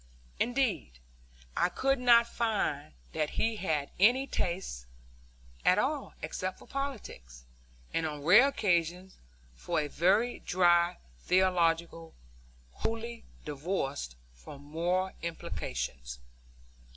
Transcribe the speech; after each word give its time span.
Indeed, 0.39 0.97
I 1.55 1.69
could 1.69 1.99
not 1.99 2.25
find 2.25 2.93
that 3.13 3.29
he 3.37 3.57
had 3.57 3.91
any 3.99 4.25
tastes 4.25 4.87
at 5.63 5.77
all 5.77 6.15
except 6.23 6.57
for 6.57 6.65
politics, 6.65 7.45
and 7.93 8.07
on 8.07 8.23
rare 8.23 8.47
occasions 8.47 9.17
for 9.53 9.79
a 9.79 9.87
very 9.87 10.39
dry 10.39 10.97
theology 11.19 11.87
wholly 12.71 13.25
divorced 13.45 14.15
from 14.33 14.63
moral 14.63 15.11
implications. 15.21 16.17